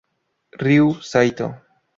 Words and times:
Ryu 0.63 0.97
Saito 0.97 1.45